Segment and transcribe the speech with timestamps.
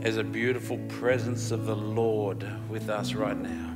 [0.00, 3.74] There's a beautiful presence of the Lord with us right now.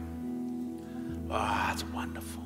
[1.30, 2.42] Ah, oh, it's wonderful.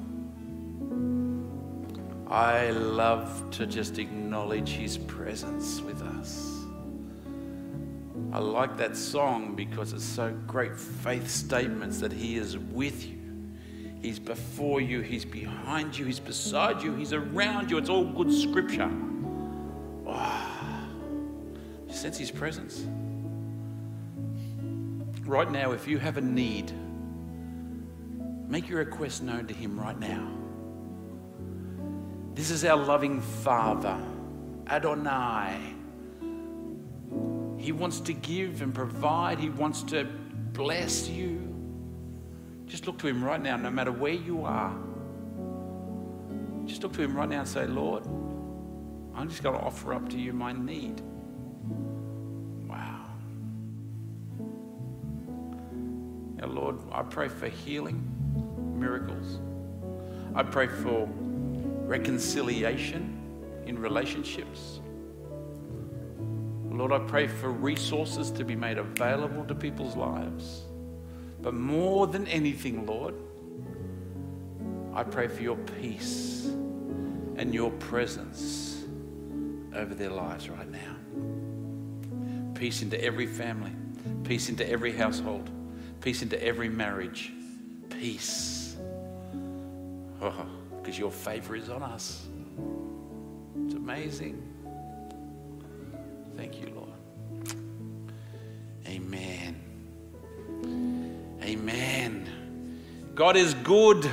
[2.26, 6.56] I love to just acknowledge His presence with us.
[8.32, 13.16] I like that song because it's so great faith statements that He is with you.
[14.02, 17.78] He's before you, He's behind you, He's beside you, He's around you.
[17.78, 18.90] It's all good scripture.
[20.04, 20.88] Oh,
[21.86, 22.84] you sense His presence?
[25.28, 26.72] Right now, if you have a need,
[28.48, 30.26] make your request known to Him right now.
[32.32, 34.00] This is our loving Father,
[34.68, 35.74] Adonai.
[37.58, 40.04] He wants to give and provide, He wants to
[40.54, 41.54] bless you.
[42.64, 44.74] Just look to Him right now, no matter where you are.
[46.64, 48.06] Just look to Him right now and say, Lord,
[49.14, 51.02] I'm just going to offer up to you my need.
[57.10, 58.02] Pray for healing,
[58.78, 59.40] miracles.
[60.34, 61.08] I pray for
[61.86, 64.80] reconciliation in relationships.
[66.70, 70.62] Lord, I pray for resources to be made available to people's lives.
[71.40, 73.14] But more than anything, Lord,
[74.94, 76.44] I pray for your peace
[77.36, 78.84] and your presence
[79.74, 80.94] over their lives right now.
[82.54, 83.72] Peace into every family,
[84.24, 85.50] peace into every household,
[86.00, 87.32] peace into every marriage.
[87.90, 88.76] Peace.
[90.20, 90.46] Oh
[90.88, 92.26] because your favor is on us.
[93.66, 94.42] It's amazing.
[96.34, 97.52] Thank you, Lord.
[98.86, 99.60] Amen.
[101.42, 102.80] Amen.
[103.14, 104.10] God is good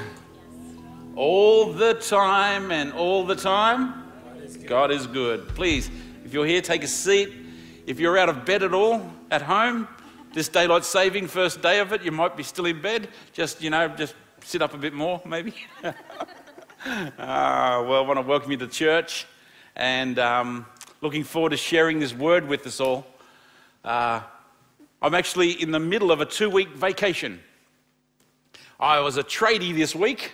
[1.15, 4.03] all the time and all the time.
[4.67, 5.47] God is good.
[5.55, 5.89] Please,
[6.25, 7.31] if you're here, take a seat.
[7.87, 9.87] If you're out of bed at all at home,
[10.35, 13.07] this daylight saving first day of it, you might be still in bed.
[13.31, 15.53] Just, you know, just sit up a bit more, maybe.
[15.81, 15.93] Uh,
[17.17, 19.27] well, I want to welcome you to church
[19.77, 20.65] and um,
[20.99, 23.07] looking forward to sharing this word with us all.
[23.85, 24.19] Uh,
[25.01, 27.39] I'm actually in the middle of a two week vacation.
[28.77, 30.33] I was a tradie this week.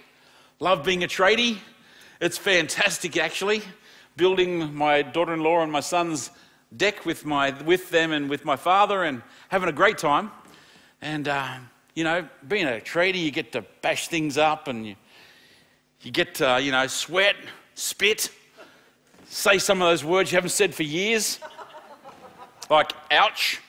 [0.59, 1.59] Love being a tradie.
[2.19, 3.61] It's fantastic, actually.
[4.17, 6.31] Building my daughter in law and my son's
[6.75, 10.31] deck with, my, with them and with my father and having a great time.
[11.01, 11.57] And, uh,
[11.95, 14.95] you know, being a trader, you get to bash things up and you
[16.03, 17.35] you get to, you know, sweat,
[17.75, 18.31] spit,
[19.25, 21.39] say some of those words you haven't said for years,
[22.69, 23.61] like ouch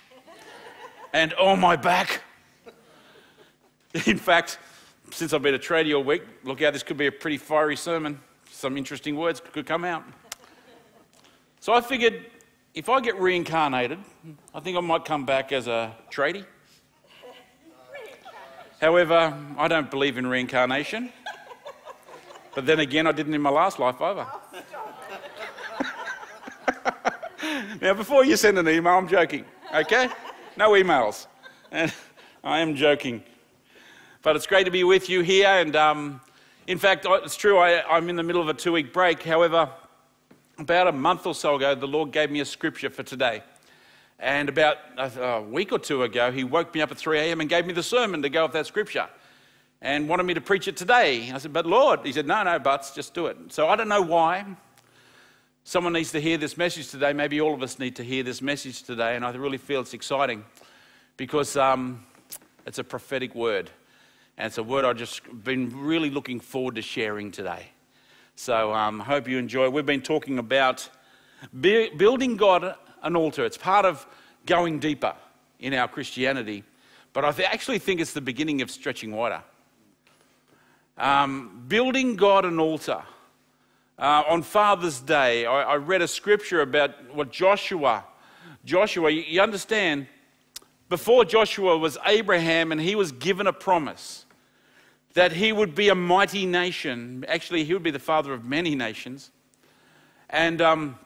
[1.13, 2.23] and oh my back.
[4.07, 4.59] In fact,
[5.11, 7.77] since I've been a trader all week, look out, this could be a pretty fiery
[7.77, 8.19] sermon.
[8.51, 10.03] Some interesting words could come out.
[11.61, 12.25] So I figured
[12.75, 13.99] if I get reincarnated,
[14.55, 16.47] I think I might come back as a tradie.
[18.81, 21.13] However, I don't believe in reincarnation.
[22.55, 24.27] But then again, I didn't in my last life either.
[27.81, 29.45] now, before you send an email, I'm joking,
[29.75, 30.09] okay?
[30.57, 31.27] No emails.
[31.71, 31.93] And
[32.45, 33.23] I am joking.
[34.23, 35.49] But it's great to be with you here.
[35.49, 36.21] And um,
[36.67, 39.23] in fact, it's true, I, I'm in the middle of a two week break.
[39.23, 39.71] However,
[40.59, 43.43] about a month or so ago, the Lord gave me a scripture for today.
[44.19, 47.41] And about a, week or two ago, He woke me up at 3 a.m.
[47.41, 49.09] and gave me the sermon to go with that scripture
[49.81, 51.31] and wanted me to preach it today.
[51.33, 53.37] I said, But Lord, he said, No, no, buts, just do it.
[53.49, 54.45] So I don't know why.
[55.65, 57.13] Someone needs to hear this message today.
[57.13, 59.17] Maybe all of us need to hear this message today.
[59.17, 60.45] And I really feel it's exciting
[61.17, 62.05] because um,
[62.67, 63.71] it's a prophetic word.
[64.39, 67.72] And it's a word I've just been really looking forward to sharing today.
[68.43, 69.71] So I um, hope you enjoy.
[69.71, 70.89] We've been talking about
[71.61, 73.45] building God an altar.
[73.45, 74.05] It's part of
[74.47, 75.15] going deeper
[75.61, 76.65] in our Christianity.
[77.13, 79.45] But I actually think it's the beginning of stretching wider.
[80.99, 83.05] Um, building God an altar.
[83.97, 88.03] Uh, on Father's Day, I, I, read a scripture about what Joshua,
[88.65, 90.09] Joshua, you, you understand,
[90.89, 94.25] before Joshua was Abraham and he was given a promise
[95.15, 97.25] that he would be a mighty nation.
[97.29, 99.31] Actually, he would be the father of many nations.
[100.31, 100.99] And um,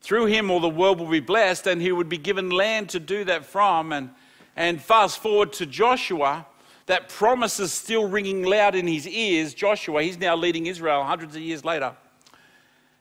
[0.00, 3.00] through him, all the world will be blessed, and he would be given land to
[3.00, 3.92] do that from.
[3.92, 4.10] And,
[4.56, 6.46] and fast forward to Joshua,
[6.86, 9.52] that promise is still ringing loud in his ears.
[9.52, 11.94] Joshua, he's now leading Israel hundreds of years later.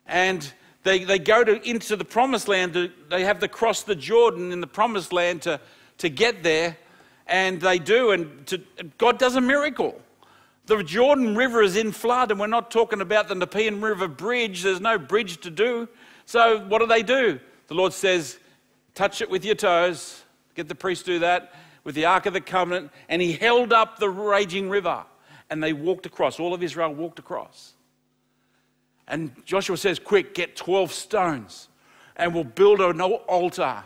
[0.06, 0.52] And
[0.84, 2.92] they, they go to, into the promised land.
[3.10, 5.62] They have to cross the Jordan in the promised land to,
[6.00, 6.78] to get there.
[7.28, 8.12] And they do.
[8.12, 8.62] And to,
[8.98, 10.00] God does a miracle.
[10.66, 14.64] The Jordan River is in flood, and we're not talking about the Nepean River Bridge.
[14.64, 15.88] There's no bridge to do.
[16.26, 17.40] So, what do they do?
[17.68, 18.38] The Lord says,
[18.94, 20.24] Touch it with your toes,
[20.56, 21.54] Get the priest to do that
[21.88, 25.06] with the Ark of the Covenant, and he held up the raging river,
[25.50, 26.38] and they walked across.
[26.38, 27.76] All of Israel walked across.
[29.08, 31.70] And Joshua says, Quick, get 12 stones,
[32.18, 33.84] and we'll build an altar.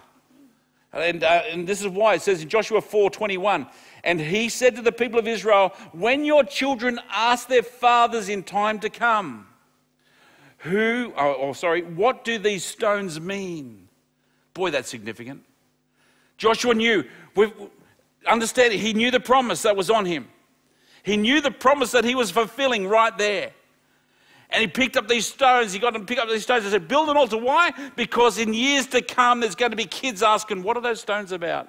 [0.93, 3.67] And, uh, and this is why it says in Joshua 4:21,
[4.03, 8.43] and he said to the people of Israel, When your children ask their fathers in
[8.43, 9.47] time to come,
[10.59, 13.87] who, oh, oh sorry, what do these stones mean?
[14.53, 15.43] Boy, that's significant.
[16.37, 17.05] Joshua knew,
[17.35, 17.51] we
[18.27, 20.27] understand, he knew the promise that was on him.
[21.03, 23.53] He knew the promise that he was fulfilling right there.
[24.51, 25.71] And he picked up these stones.
[25.71, 27.37] He got them to pick up these stones and said, Build an altar.
[27.37, 27.71] Why?
[27.95, 31.31] Because in years to come, there's going to be kids asking, What are those stones
[31.31, 31.67] about?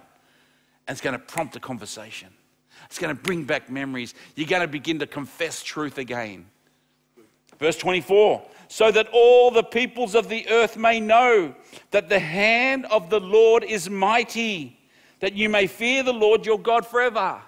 [0.88, 2.28] And it's going to prompt a conversation.
[2.86, 4.14] It's going to bring back memories.
[4.34, 6.46] You're going to begin to confess truth again.
[7.58, 8.42] Verse 24
[8.72, 11.54] so that all the peoples of the earth may know
[11.90, 14.80] that the hand of the Lord is mighty,
[15.20, 17.38] that you may fear the Lord your God forever.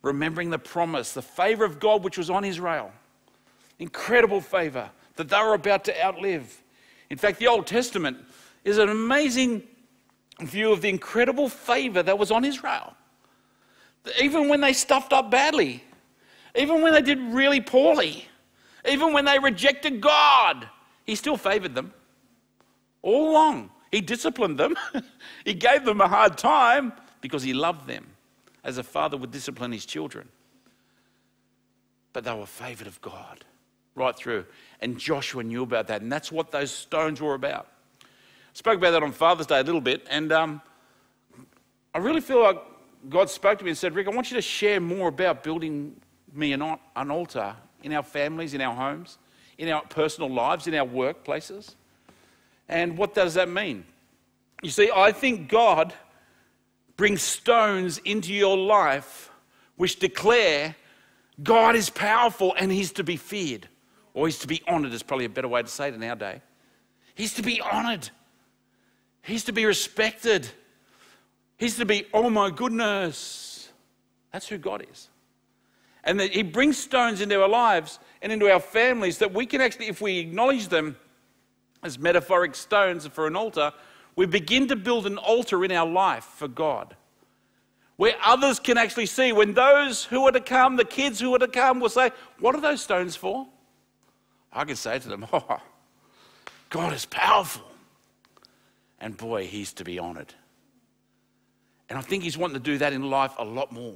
[0.00, 2.92] Remembering the promise, the favor of God which was on Israel.
[3.78, 6.62] Incredible favor that they were about to outlive.
[7.10, 8.18] In fact, the Old Testament
[8.64, 9.62] is an amazing
[10.40, 12.94] view of the incredible favor that was on Israel.
[14.20, 15.84] Even when they stuffed up badly,
[16.54, 18.26] even when they did really poorly,
[18.88, 20.68] even when they rejected God,
[21.04, 21.92] He still favored them
[23.02, 23.70] all along.
[23.90, 24.76] He disciplined them,
[25.44, 28.06] He gave them a hard time because He loved them
[28.64, 30.28] as a father would discipline his children.
[32.12, 33.44] But they were favored of God
[33.94, 34.44] right through.
[34.80, 37.68] And Joshua knew about that, and that's what those stones were about.
[38.52, 40.62] Spoke about that on Father's Day a little bit, and um,
[41.94, 42.58] I really feel like
[43.08, 45.96] God spoke to me and said, Ric, I want you to share more about building
[46.32, 46.62] me an,
[46.96, 49.18] an altar in our families, in our homes,
[49.58, 51.74] in our personal lives, in our workplaces.
[52.68, 53.84] And what does that mean?
[54.62, 55.92] You see, I think God
[56.96, 59.30] brings stones into your life
[59.76, 60.76] which declare
[61.42, 63.68] God is powerful and He's to be feared.
[64.14, 66.16] Or He's to be honored, is probably a better way to say it in our
[66.16, 66.40] day.
[67.14, 68.10] He's to be honored,
[69.22, 70.48] He's to be respected,
[71.56, 73.68] He's to be, oh my goodness.
[74.32, 75.08] That's who God is.
[76.04, 79.60] And that He brings stones into our lives and into our families that we can
[79.60, 80.96] actually, if we acknowledge them
[81.82, 83.72] as metaphoric stones for an altar,
[84.16, 86.96] we begin to build an altar in our life for God.
[87.96, 91.38] Where others can actually see, when those who are to come, the kids who are
[91.38, 92.10] to come, will say,
[92.40, 93.46] What are those stones for?
[94.52, 95.60] I can say to them, Oh,
[96.70, 97.64] God is powerful.
[99.00, 100.32] And boy, he's to be honored.
[101.88, 103.94] And I think he's wanting to do that in life a lot more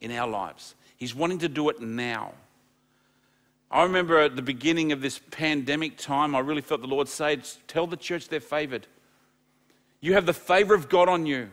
[0.00, 0.74] in our lives.
[0.96, 2.32] He's wanting to do it now.
[3.70, 7.38] I remember at the beginning of this pandemic time, I really felt the Lord say,
[7.68, 8.86] Tell the church they're favored.
[10.00, 11.48] You have the favor of God on you.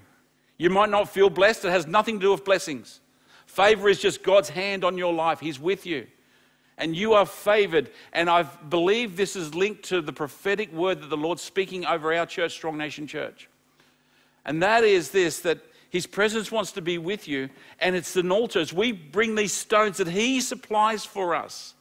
[0.57, 2.99] You might not feel blessed, it has nothing to do with blessings.
[3.45, 6.07] Favor is just God's hand on your life, He's with you.
[6.77, 7.89] And you are favored.
[8.13, 12.13] And I believe this is linked to the prophetic word that the Lord's speaking over
[12.13, 13.50] our church, Strong Nation Church.
[14.45, 15.59] And that is this that
[15.89, 18.59] his presence wants to be with you, and it's an altar.
[18.59, 21.74] As we bring these stones that He supplies for us,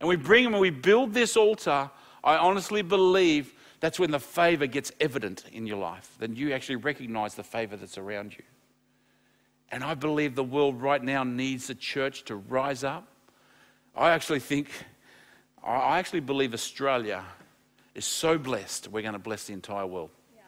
[0.00, 1.90] and we bring them and we build this altar,
[2.22, 6.14] I honestly believe that's when the favor gets evident in your life.
[6.18, 8.44] Then you actually recognize the favor that's around you.
[9.70, 13.08] And I believe the world right now needs the church to rise up.
[13.96, 14.68] I actually think,
[15.62, 17.24] I actually believe Australia
[17.94, 20.42] is so blessed, we're going to bless the entire world yeah.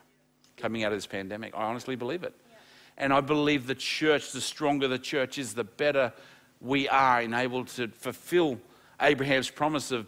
[0.56, 1.54] coming out of this pandemic.
[1.54, 2.34] I honestly believe it.
[2.98, 6.12] And I believe the church, the stronger the church is, the better
[6.60, 8.58] we are enabled to fulfill
[9.00, 10.06] Abraham's promise of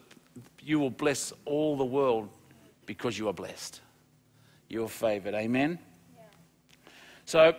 [0.62, 2.28] you will bless all the world
[2.86, 3.80] because you are blessed.
[4.68, 5.34] You're favored.
[5.34, 5.78] Amen?
[6.16, 6.22] Yeah.
[7.24, 7.54] So,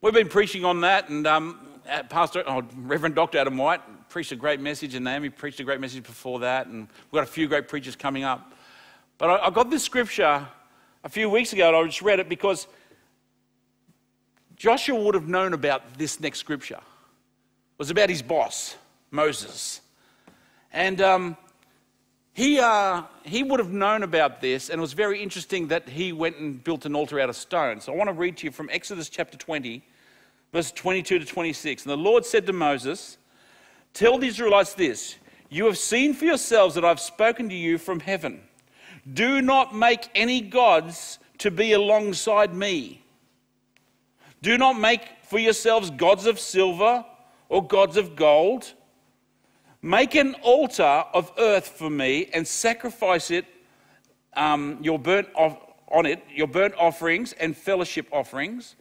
[0.00, 1.75] we've been preaching on that, and um,
[2.08, 3.38] Pastor, oh, Reverend Dr.
[3.38, 6.88] Adam White preached a great message, and Naomi preached a great message before that, and
[7.10, 8.52] we've got a few great preachers coming up.
[9.18, 10.46] But I, I got this scripture
[11.04, 12.66] a few weeks ago, and I just read it because
[14.56, 16.74] Joshua would have known about this next scripture.
[16.76, 18.76] It was about his boss,
[19.10, 19.80] Moses.
[20.72, 21.36] And um,
[22.32, 26.12] he, uh, he would have known about this, and it was very interesting that he
[26.12, 27.80] went and built an altar out of stone.
[27.80, 29.82] So I want to read to you from Exodus chapter 20,
[30.56, 31.84] verse 22 to 26.
[31.84, 33.18] And the Lord said to Moses,
[33.92, 35.16] Tell the Israelites this
[35.50, 38.40] You have seen for yourselves that I've spoken to you from heaven.
[39.12, 43.04] Do not make any gods to be alongside me.
[44.40, 47.04] Do not make for yourselves gods of silver
[47.50, 48.72] or gods of gold.
[49.82, 53.44] Make an altar of earth for me and sacrifice it,
[54.32, 58.74] um, your burnt on it your burnt offerings and fellowship offerings,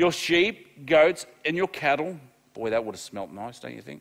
[0.00, 2.18] your sheep, goats, and your cattle.
[2.54, 4.00] Boy, that would have smelt nice, don't you think?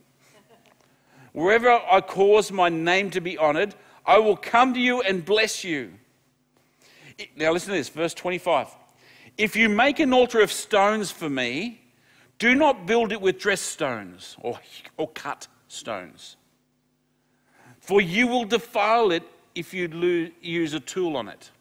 [1.33, 3.75] Wherever I cause my name to be honored,
[4.05, 5.91] I will come to you and bless you.
[7.35, 8.69] Now, listen to this, verse 25.
[9.37, 11.81] If you make an altar of stones for me,
[12.37, 14.57] do not build it with dressed stones or,
[14.95, 16.37] or cut stones,
[17.81, 21.51] for you will defile it if you lo- use a tool on it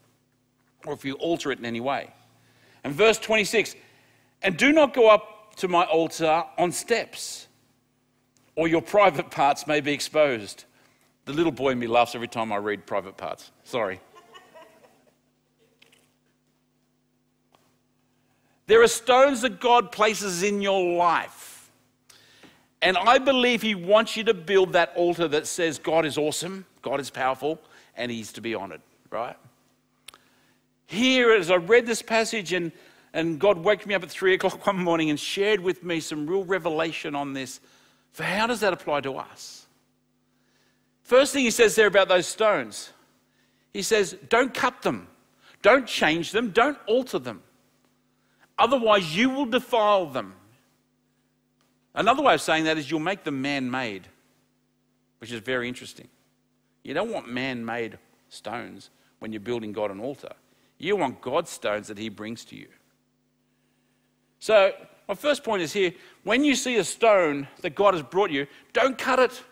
[0.86, 2.14] or if you alter it in any way.
[2.84, 3.74] And verse 26
[4.42, 7.48] And do not go up to my altar on steps,
[8.54, 10.64] or your private parts may be exposed.
[11.24, 13.50] The little boy in me laughs every time I read private parts.
[13.64, 14.00] Sorry.
[18.68, 21.70] There are stones that God places in your life.
[22.80, 26.64] And I believe He wants you to build that altar that says God is awesome,
[26.82, 27.60] God is powerful,
[27.96, 29.36] and He's to be honored, right?
[30.86, 32.70] Here, as I read this passage, and,
[33.12, 36.26] and God woke me up at three o'clock one morning and shared with me some
[36.26, 37.60] real revelation on this.
[38.12, 39.66] For how does that apply to us?
[41.02, 42.92] First thing He says there about those stones,
[43.72, 45.08] He says, don't cut them,
[45.62, 47.42] don't change them, don't alter them.
[48.58, 50.34] Otherwise, you will defile them.
[51.94, 54.06] Another way of saying that is you'll make them man made,
[55.18, 56.08] which is very interesting.
[56.82, 57.98] You don't want man made
[58.28, 60.32] stones when you're building God an altar.
[60.78, 62.68] You want God's stones that He brings to you.
[64.40, 64.72] So,
[65.08, 65.92] my first point is here
[66.24, 69.42] when you see a stone that God has brought you, don't cut it.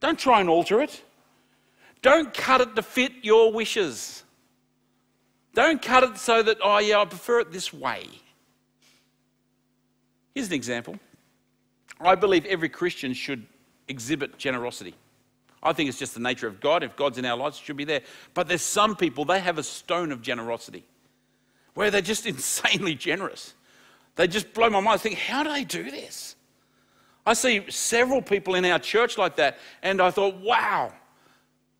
[0.00, 1.02] Don't try and alter it.
[2.02, 4.24] Don't cut it to fit your wishes.
[5.54, 8.06] Don't cut it so that, oh, yeah, I prefer it this way.
[10.34, 10.98] Here's an example.
[12.00, 13.44] I believe every Christian should
[13.88, 14.94] exhibit generosity.
[15.62, 16.82] I think it's just the nature of God.
[16.82, 18.00] If God's in our lives, it should be there.
[18.32, 20.84] But there's some people, they have a stone of generosity
[21.74, 23.54] where they're just insanely generous.
[24.16, 24.94] They just blow my mind.
[24.94, 26.36] I think, how do they do this?
[27.26, 30.92] I see several people in our church like that, and I thought, wow.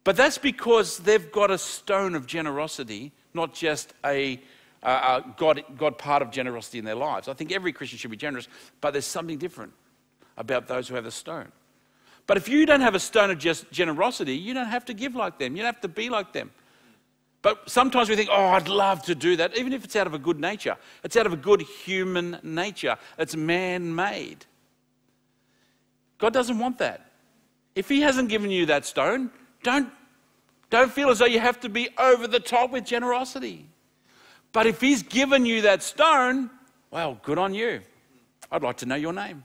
[0.04, 4.40] But that's because they've got a stone of generosity not just a,
[4.82, 7.28] a God, God part of generosity in their lives.
[7.28, 8.48] I think every Christian should be generous,
[8.80, 9.72] but there's something different
[10.36, 11.48] about those who have a stone.
[12.26, 15.14] But if you don't have a stone of just generosity, you don't have to give
[15.14, 15.56] like them.
[15.56, 16.50] You don't have to be like them.
[17.42, 20.12] But sometimes we think, oh, I'd love to do that, even if it's out of
[20.12, 20.76] a good nature.
[21.02, 22.96] It's out of a good human nature.
[23.18, 24.44] It's man made.
[26.18, 27.10] God doesn't want that.
[27.74, 29.30] If He hasn't given you that stone,
[29.62, 29.90] don't
[30.68, 33.66] don't feel as though you have to be over the top with generosity.
[34.52, 36.50] But if He's given you that stone,
[36.90, 37.80] well, good on you.
[38.52, 39.44] I'd like to know your name.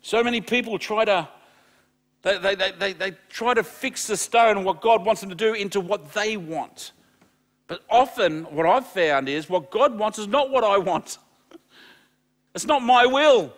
[0.00, 1.28] So many people try to
[2.22, 5.36] they, they, they, they, they try to fix the stone, what God wants them to
[5.36, 6.92] do, into what they want.
[7.66, 11.18] But often, what I've found is what God wants is not what I want.
[12.54, 13.50] It's not my will.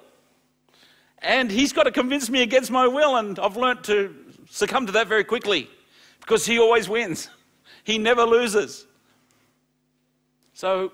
[1.18, 4.14] And he's got to convince me against my will, and I've learnt to
[4.49, 5.68] succumb to that very quickly
[6.21, 7.28] because he always wins.
[7.83, 8.87] He never loses.
[10.54, 10.92] So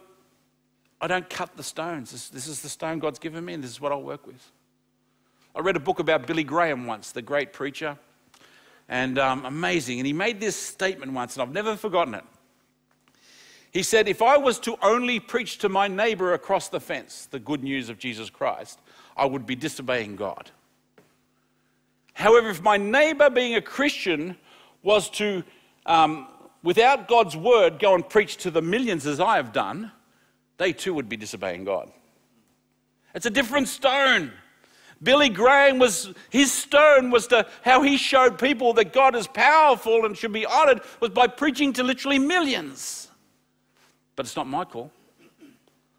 [1.00, 2.10] I don't cut the stones.
[2.10, 4.50] This, this, is the stone God's given me, and this is what I'll work with.
[5.54, 7.98] I read a book about Billy Graham once, the great preacher,
[8.88, 9.98] and um, amazing.
[9.98, 12.24] And he made this statement once, and I've never forgotten it.
[13.72, 17.38] He said, If I was to only preach to my neighbor across the fence the
[17.38, 18.80] good news of Jesus Christ,
[19.16, 20.50] I would be disobeying God.
[22.14, 24.36] However, if my neighbor, being a Christian,
[24.82, 25.42] was to,
[25.86, 26.28] um,
[26.62, 29.90] without God's word, go and preach to the millions as I have done,
[30.58, 31.90] they too would be disobeying God.
[33.14, 34.32] It's a different stone.
[35.02, 40.04] Billy Graham was, his stone was to how he showed people that God is powerful
[40.04, 43.08] and should be honored was by preaching to literally millions.
[44.14, 44.90] But it's not my call.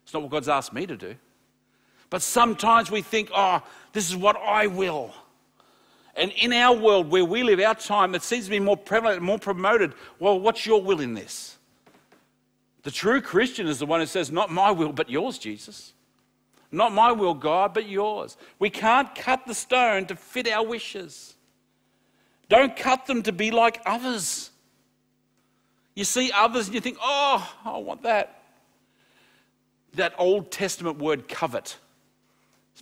[0.03, 1.15] It's not what God's asked me to do.
[2.11, 5.13] But sometimes we think, oh, this is what I will.
[6.15, 9.21] And in our world where we live, our time, it seems to be more prevalent,
[9.21, 9.93] more promoted.
[10.19, 11.57] Well, what's your will in this?
[12.83, 15.93] The true Christian is the one who says, Not my will, but yours, Jesus.
[16.71, 18.37] Not my will, God, but yours.
[18.59, 21.35] We can't cut the stone to fit our wishes.
[22.49, 24.51] Don't cut them to be like others.
[25.95, 28.43] You see others and you think, Oh, I want that.
[29.95, 31.77] That Old Testament word covet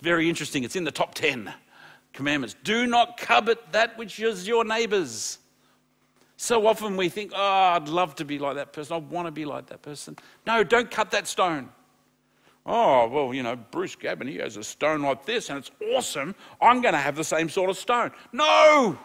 [0.00, 0.64] very interesting.
[0.64, 1.52] It's in the top 10
[2.14, 2.56] commandments.
[2.64, 5.38] Do not covet that which is your neighbor's.
[6.38, 8.94] So often we think, oh, I'd love to be like that person.
[8.94, 10.16] I want to be like that person.
[10.46, 11.68] No, don't cut that stone.
[12.72, 16.36] Oh, well, you know, Bruce Gavin, he has a stone like this and it's awesome.
[16.62, 18.12] I'm going to have the same sort of stone.
[18.32, 18.96] No!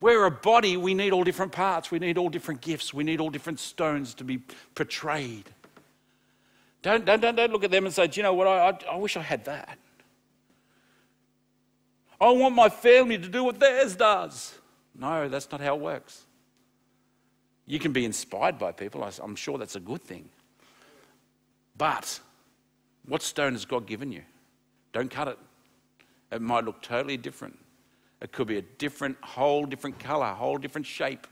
[0.00, 3.20] We're a body, we need all different parts, we need all different gifts, we need
[3.20, 4.40] all different stones to be
[4.74, 5.50] portrayed.
[6.80, 8.46] Don't, don't, don't, don't look at them and say, Do you know what?
[8.46, 9.76] I, I, I wish I had that.
[12.18, 14.54] I want my family to do what theirs does.
[14.98, 16.24] No, that's not how it works.
[17.66, 20.30] You can be inspired by people, I'm sure that's a good thing.
[21.80, 22.20] But
[23.06, 24.20] what stone has God given you?
[24.92, 25.38] Don't cut it.
[26.30, 27.58] It might look totally different.
[28.20, 31.26] It could be a different, whole different color, whole different shape,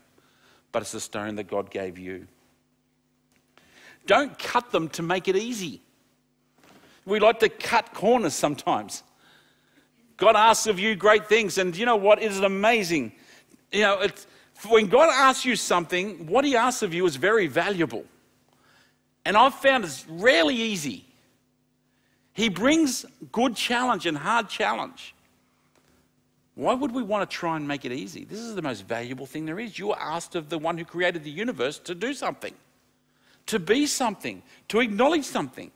[0.71, 2.25] but it's the stone that God gave you.
[4.07, 5.83] Don't cut them to make it easy.
[7.05, 9.03] We like to cut corners sometimes.
[10.17, 12.23] God asks of you great things, and you know what?
[12.23, 13.11] It is amazing.
[13.71, 14.07] You know,
[14.67, 18.03] when God asks you something, what He asks of you is very valuable.
[19.29, 21.05] And I've found it's rarely easy.
[22.33, 25.13] He brings good challenge and hard challenge.
[26.55, 28.25] Why would we want to try and make it easy?
[28.25, 29.77] This is the most valuable thing there is.
[29.77, 32.55] You are asked of the one who created the universe to do something,
[33.45, 35.69] to be something, to acknowledge something.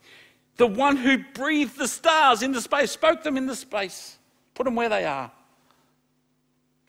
[0.56, 4.18] The one who breathed the stars into space, spoke them into space,
[4.54, 5.30] put them where they are.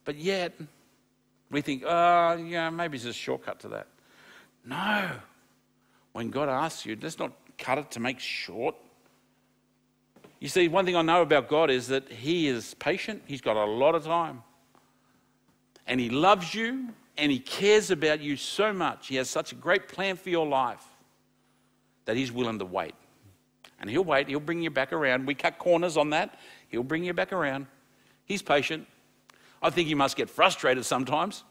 [0.03, 0.53] But yet,
[1.51, 3.86] we think, oh, yeah, maybe it's a shortcut to that.
[4.65, 5.12] No.
[6.15, 8.74] When God asks you, let's not cut it to make short.
[10.39, 13.57] You see, one thing I know about God is that He is patient, He's got
[13.57, 14.41] a lot of time.
[15.86, 19.10] And He loves you and He cares about you so much.
[19.10, 20.86] He has such a great plan for your life
[22.05, 22.95] that He's willing to wait.
[23.81, 25.27] And He'll wait, He'll bring you back around.
[25.27, 27.67] We cut corners on that, He'll bring you back around.
[28.24, 28.88] He's patient.
[29.62, 31.43] I think He must get frustrated sometimes.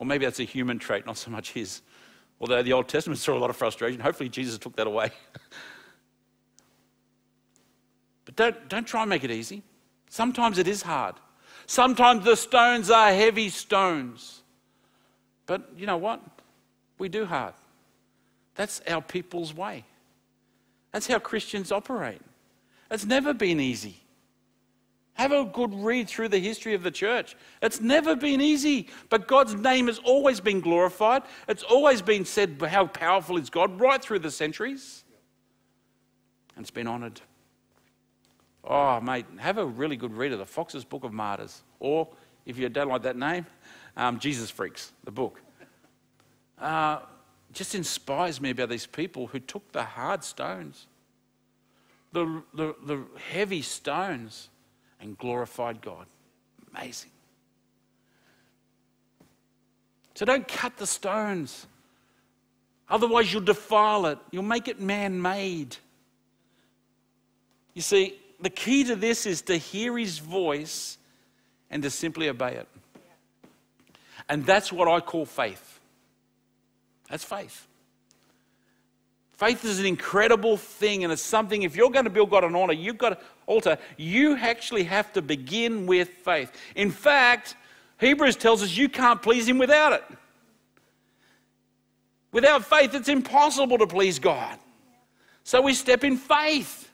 [0.00, 1.82] Or maybe that's a human trait, not so much His.
[2.42, 4.00] Although the Old Testament saw a lot of frustration.
[4.00, 5.10] Hopefully, Jesus took that away.
[8.24, 9.62] But don't, don't try and make it easy.
[10.08, 11.16] Sometimes it is hard.
[11.66, 14.42] Sometimes the stones are heavy stones.
[15.44, 16.22] But you know what?
[16.98, 17.54] We do hard.
[18.54, 19.84] That's our people's way.
[20.92, 22.22] That's how Christians operate.
[22.90, 24.01] It's never been easy.
[25.14, 27.36] Have a good read through the history of the church.
[27.60, 31.22] It's never been easy, but God's name has always been glorified.
[31.48, 35.04] It's always been said how powerful is God right through the centuries.
[36.56, 37.20] And it's been honored.
[38.64, 41.62] Oh, mate, have a really good read of the Foxe's Book of Martyrs.
[41.80, 42.08] Or,
[42.46, 43.46] if you don't like that name,
[43.96, 45.40] um, Jesus Freaks, the book.
[46.58, 47.00] Uh,
[47.52, 50.86] just inspires me about these people who took the hard stones,
[52.12, 54.48] the, the, the heavy stones,
[55.02, 56.06] and glorified God.
[56.74, 57.10] Amazing.
[60.14, 61.66] So don't cut the stones.
[62.88, 64.18] Otherwise, you'll defile it.
[64.30, 65.76] You'll make it man made.
[67.74, 70.98] You see, the key to this is to hear his voice
[71.70, 72.68] and to simply obey it.
[74.28, 75.80] And that's what I call faith.
[77.08, 77.66] That's faith.
[79.32, 82.54] Faith is an incredible thing, and it's something, if you're going to build God an
[82.54, 86.52] honor, you've got to altar, you actually have to begin with faith.
[86.74, 87.56] In fact,
[87.98, 90.04] Hebrews tells us you can't please Him without it.
[92.32, 94.58] Without faith, it's impossible to please God.
[95.44, 96.90] So we step in faith.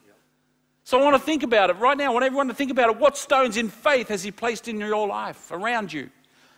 [0.85, 2.11] So I want to think about it right now.
[2.11, 2.99] I want everyone to think about it.
[2.99, 6.11] What stones in faith has He placed in your life around you?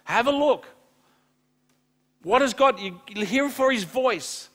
[0.05, 0.67] Have a look.
[2.23, 4.51] What has God, you hear for His voice.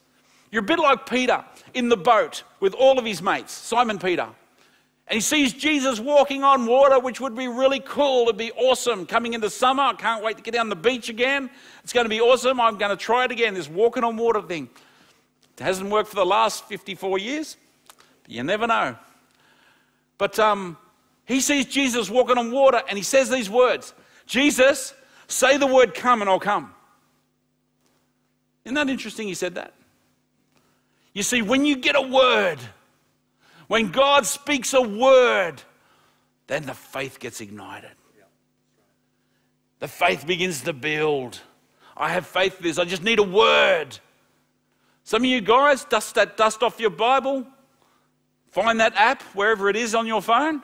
[0.56, 1.43] You're a bit like Peter
[1.74, 4.30] in the boat with all of his mates, Simon Peter.
[5.08, 8.24] And he sees Jesus walking on water, which would be really cool.
[8.24, 9.06] It'd be awesome.
[9.06, 11.50] Coming into summer, I can't wait to get down the beach again.
[11.84, 12.60] It's going to be awesome.
[12.60, 14.68] I'm going to try it again, this walking on water thing.
[15.58, 17.56] It hasn't worked for the last 54 years,
[18.24, 18.96] but you never know.
[20.18, 20.76] But um,
[21.26, 23.94] he sees Jesus walking on water and he says these words
[24.26, 24.94] Jesus,
[25.28, 26.74] say the word come and I'll come.
[28.63, 29.28] Isn't that interesting?
[29.28, 29.74] He said that.
[31.13, 32.58] You see, when you get a word,
[33.67, 35.62] when God speaks a word,
[36.47, 37.91] then the faith gets ignited.
[39.80, 41.39] The faith begins to build.
[41.97, 42.78] I have faith for this.
[42.78, 43.99] I just need a word.
[45.04, 47.45] Some of you guys, dust that dust off your Bible,
[48.56, 50.63] Find that app, wherever it is on your phone,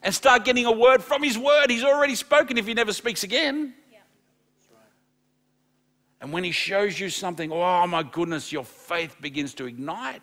[0.00, 1.70] and start getting a word from His Word.
[1.70, 3.74] He's already spoken if He never speaks again.
[6.20, 10.22] And when He shows you something, oh my goodness, your faith begins to ignite.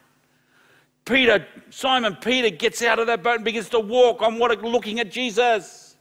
[1.06, 5.00] Peter, Simon Peter gets out of that boat and begins to walk on water looking
[5.00, 5.96] at Jesus.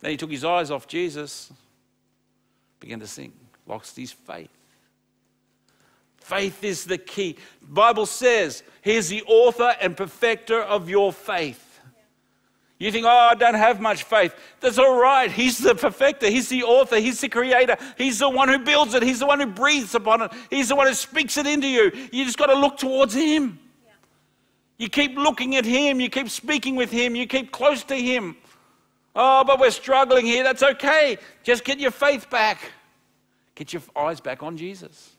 [0.00, 1.52] Then he took his eyes off Jesus,
[2.80, 3.34] began to sink,
[3.66, 4.50] lost his faith.
[6.18, 7.36] Faith is the key.
[7.62, 11.69] Bible says, He is the author and perfecter of your faith.
[12.80, 14.34] You think, oh, I don't have much faith.
[14.60, 15.30] That's all right.
[15.30, 16.30] He's the perfecter.
[16.30, 16.98] He's the author.
[16.98, 17.76] He's the creator.
[17.98, 19.02] He's the one who builds it.
[19.02, 20.32] He's the one who breathes upon it.
[20.48, 21.92] He's the one who speaks it into you.
[22.10, 23.58] You just got to look towards Him.
[23.84, 23.92] Yeah.
[24.78, 26.00] You keep looking at Him.
[26.00, 27.14] You keep speaking with Him.
[27.14, 28.34] You keep close to Him.
[29.14, 30.42] Oh, but we're struggling here.
[30.42, 31.18] That's okay.
[31.42, 32.72] Just get your faith back.
[33.56, 35.10] Get your eyes back on Jesus.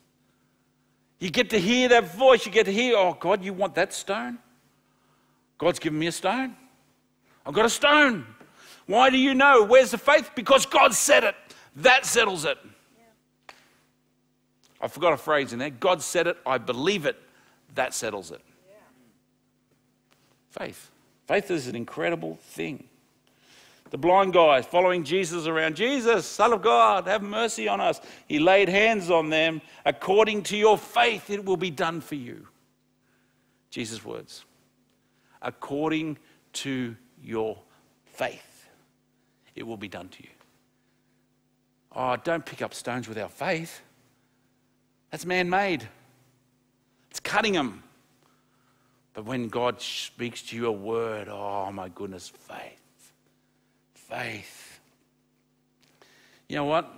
[1.20, 2.44] You get to hear that voice.
[2.44, 4.38] You get to hear, oh, God, you want that stone?
[5.58, 6.56] God's given me a stone.
[7.44, 8.26] I've got a stone.
[8.86, 9.64] Why do you know?
[9.64, 10.30] Where's the faith?
[10.34, 11.34] Because God said it.
[11.76, 12.58] That settles it.
[12.98, 13.54] Yeah.
[14.80, 15.70] I forgot a phrase in there.
[15.70, 16.36] God said it.
[16.44, 17.16] I believe it.
[17.74, 18.40] That settles it.
[18.68, 18.76] Yeah.
[20.50, 20.90] Faith.
[21.26, 22.84] Faith is an incredible thing.
[23.90, 25.76] The blind guy following Jesus around.
[25.76, 28.00] Jesus, Son of God, have mercy on us.
[28.26, 29.60] He laid hands on them.
[29.84, 32.48] According to your faith, it will be done for you.
[33.70, 34.46] Jesus' words.
[35.42, 36.16] According
[36.54, 37.56] to your
[38.04, 38.68] faith,
[39.54, 40.28] it will be done to you.
[41.94, 43.80] Oh, don't pick up stones without faith.
[45.10, 45.86] That's man made,
[47.10, 47.82] it's cutting them.
[49.14, 53.12] But when God speaks to you a word, oh my goodness, faith.
[53.94, 54.80] Faith.
[56.48, 56.90] You know what?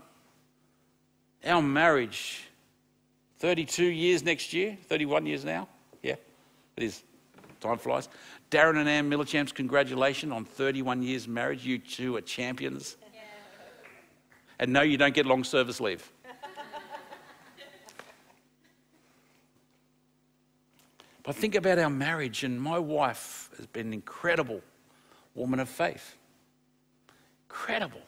[1.45, 2.45] Our marriage,
[3.39, 5.69] 32 years next year, 31 years now.
[6.03, 6.15] Yeah,
[6.77, 7.03] it is.
[7.61, 8.09] Time flies.
[8.55, 11.67] Darren and Ann Millerchamps, congratulations on 31 years marriage.
[11.67, 12.97] You two are champions.
[14.61, 16.09] And no, you don't get long service leave.
[21.25, 24.61] but think about our marriage, and my wife has been an incredible
[25.35, 26.15] woman of faith.
[27.49, 28.03] Incredible.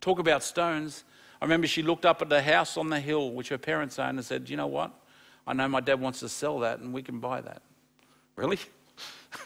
[0.00, 1.02] Talk about stones.
[1.42, 4.18] I remember she looked up at the house on the hill, which her parents owned,
[4.18, 4.92] and said, You know what?
[5.48, 7.60] I know my dad wants to sell that, and we can buy that.
[8.36, 8.60] Really?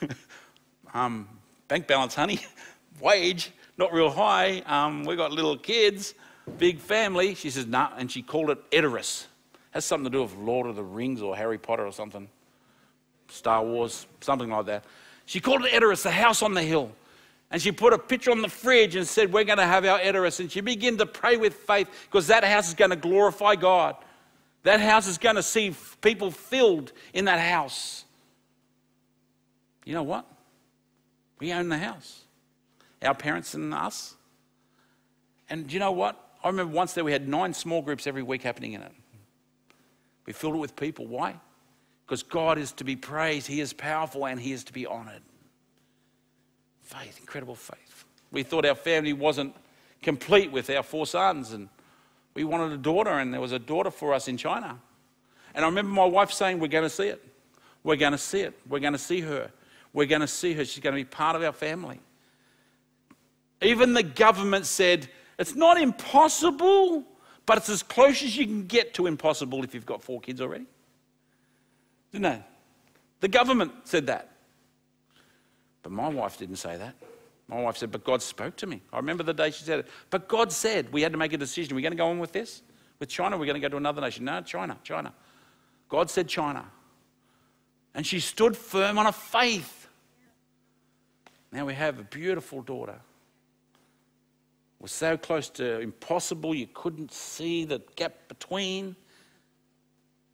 [0.95, 1.29] um,
[1.69, 2.41] bank balance, honey,
[3.01, 4.63] wage, not real high.
[4.67, 6.15] Um, we got little kids,
[6.59, 7.35] big family.
[7.35, 9.27] She says, nah, and she called it Edoras.
[9.71, 12.29] Has something to do with Lord of the Rings or Harry Potter or something.
[13.29, 14.85] Star Wars, something like that.
[15.27, 16.91] She called it Edoras, the house on the hill.
[17.51, 19.99] And she put a picture on the fridge and said, We're going to have our
[19.99, 20.41] Edoras.
[20.41, 23.97] And she began to pray with faith because that house is going to glorify God.
[24.65, 28.05] That house is going to see people filled in that house.
[29.89, 30.27] You know what?
[31.41, 32.25] We own the house,
[33.01, 34.17] our parents and us.
[35.49, 36.23] And do you know what?
[36.45, 38.93] I remember once there we had nine small groups every week happening in it.
[40.27, 41.07] We filled it with people.
[41.07, 41.37] Why?
[42.05, 45.23] Because God is to be praised, He is powerful, and He is to be honored.
[46.83, 48.05] Faith, incredible faith.
[48.31, 49.57] We thought our family wasn't
[50.03, 51.71] complete with our four sons, and
[52.35, 54.79] we wanted a daughter, and there was a daughter for us in China.
[55.55, 57.25] And I remember my wife saying, We're going to see it.
[57.83, 58.53] We're going to see it.
[58.69, 59.51] We're going to see her.
[59.93, 60.65] We're going to see her.
[60.65, 62.01] She's going to be part of our family.
[63.61, 67.05] Even the government said, it's not impossible,
[67.47, 70.41] but it's as close as you can get to impossible if you've got four kids
[70.41, 70.67] already.
[72.13, 72.43] Didn't they?
[73.21, 74.31] The government said that.
[75.83, 76.95] But my wife didn't say that.
[77.49, 78.83] My wife said, But God spoke to me.
[78.93, 79.87] I remember the day she said it.
[80.11, 81.73] But God said, We had to make a decision.
[81.73, 82.63] Are we going to go on with this?
[82.99, 83.39] With China?
[83.39, 84.25] We're going to go to another nation?
[84.25, 85.15] No, China, China.
[85.89, 86.65] God said China.
[87.95, 89.78] And she stood firm on a faith.
[91.53, 93.01] Now we have a beautiful daughter.
[94.81, 98.95] We're so close to impossible, you couldn't see the gap between.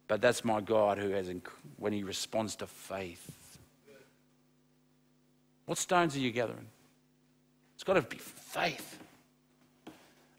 [0.07, 1.31] But that's my God who has,
[1.77, 3.57] when he responds to faith.
[5.65, 6.67] What stones are you gathering?
[7.73, 8.99] It's got to be faith.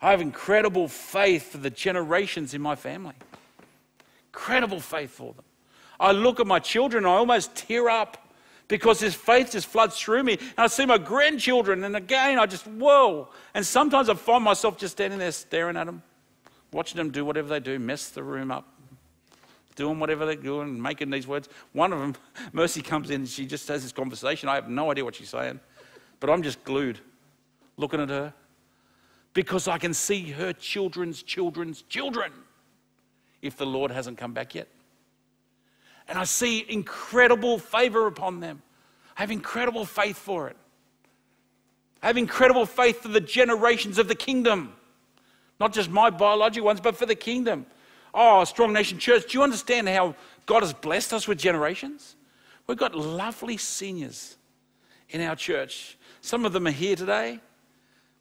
[0.00, 3.14] I have incredible faith for the generations in my family.
[4.28, 5.44] Incredible faith for them.
[5.98, 8.25] I look at my children, I almost tear up
[8.68, 10.34] because His faith just floods through me.
[10.34, 13.28] And I see my grandchildren, and again, I just, whoa.
[13.54, 16.02] And sometimes I find myself just standing there staring at them,
[16.72, 18.66] watching them do whatever they do, mess the room up,
[19.76, 21.48] doing whatever they're doing, making these words.
[21.72, 22.14] One of them,
[22.52, 24.48] Mercy comes in and she just has this conversation.
[24.48, 25.60] I have no idea what she's saying,
[26.20, 26.98] but I'm just glued
[27.76, 28.32] looking at her
[29.32, 32.32] because I can see her children's children's children
[33.42, 34.66] if the Lord hasn't come back yet
[36.08, 38.62] and I see incredible favor upon them.
[39.16, 40.56] I have incredible faith for it.
[42.02, 44.72] I have incredible faith for the generations of the kingdom,
[45.58, 47.66] not just my biological ones, but for the kingdom.
[48.14, 50.14] Oh, Strong Nation Church, do you understand how
[50.44, 52.16] God has blessed us with generations?
[52.66, 54.36] We've got lovely seniors
[55.10, 55.96] in our church.
[56.20, 57.40] Some of them are here today,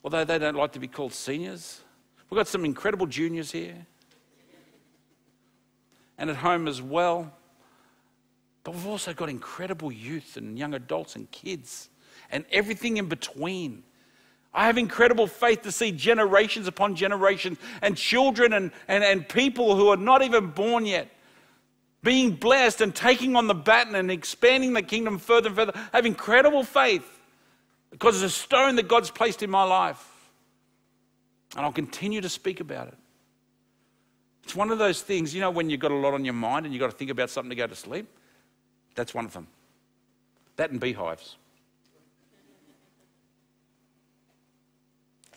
[0.04, 1.82] although they don't like to be called seniors.
[2.30, 3.86] We've got some incredible juniors here.
[6.18, 7.34] And at home as well.
[8.66, 11.90] But we've also got incredible youth and young adults and kids.
[12.32, 13.84] and everything in between.
[14.54, 19.76] I have incredible faith to see generations upon generations and children and, and, and people
[19.76, 21.10] who are not even born yet
[22.04, 25.74] being blessed and taking on the baton and expanding the kingdom further and further.
[25.76, 27.06] I have incredible faith
[27.92, 30.06] because it's a stone that God's placed in my life.
[31.56, 32.98] And I'll continue to speak about it.
[34.44, 36.66] It's one of those things, you know, when you've got a lot on your mind
[36.66, 38.08] and you've got to think about something to go to sleep?
[38.96, 39.48] That's one of them.
[40.56, 41.36] That and beehives.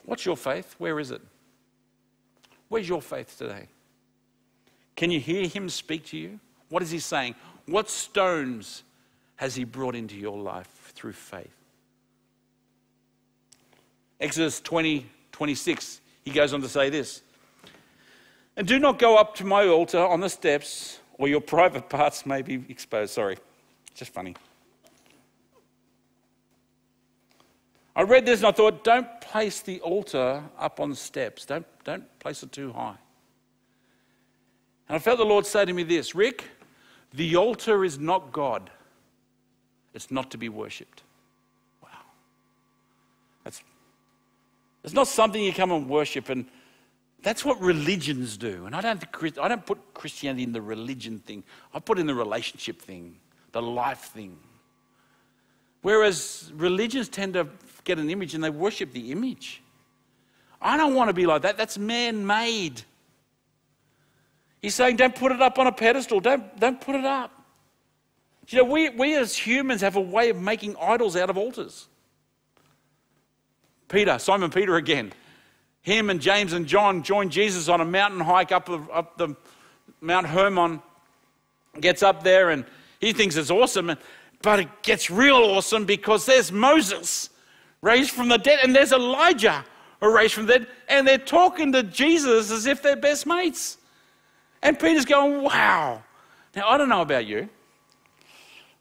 [0.04, 0.74] What's your faith?
[0.78, 1.20] Where is it?
[2.68, 3.68] Where's your faith today?
[4.96, 6.40] Can you hear him speak to you?
[6.70, 7.34] What is he saying?
[7.66, 8.84] What stones
[9.36, 11.54] has he brought into your life through faith?
[14.20, 17.22] Exodus 20, 26, he goes on to say this
[18.56, 22.26] And do not go up to my altar on the steps, or your private parts
[22.26, 23.12] may be exposed.
[23.12, 23.36] Sorry,
[23.98, 24.34] just funny.
[27.96, 31.44] I read this and I thought, don't place the altar up on steps.
[31.44, 32.94] Don't, don't place it too high.
[34.88, 36.44] And I felt the Lord say to me this Ric,
[37.12, 38.70] the altar is not God,
[39.94, 41.02] it's not to be worshipped.
[41.82, 41.88] Wow.
[43.42, 43.62] That's,
[44.84, 46.46] it's not something you come and worship, and
[47.22, 48.66] that's what religions do.
[48.66, 49.04] And I don't,
[49.42, 51.42] I don't put Christianity in the religion thing,
[51.74, 53.16] I put in the relationship thing,
[53.52, 54.36] the life thing.
[55.82, 57.48] Whereas religions tend to
[57.84, 59.62] get an image and they worship the image.
[60.60, 61.56] I don't want to be like that.
[61.56, 62.82] That's man made.
[64.60, 66.20] He's saying, don't put it up on a pedestal.
[66.20, 67.32] Don't, don't put it up.
[68.48, 71.86] You know, we, we as humans have a way of making idols out of altars.
[73.88, 75.12] Peter, Simon Peter again.
[75.82, 79.36] Him and James and John join Jesus on a mountain hike up, up the
[80.00, 80.82] Mount Hermon.
[81.80, 82.64] Gets up there and
[83.00, 83.96] he thinks it's awesome.
[84.42, 87.30] But it gets real awesome because there's Moses
[87.82, 89.64] raised from the dead and there's Elijah
[90.00, 90.68] raised from the dead.
[90.88, 93.78] And they're talking to Jesus as if they're best mates.
[94.62, 96.02] And Peter's going, wow.
[96.54, 97.48] Now, I don't know about you.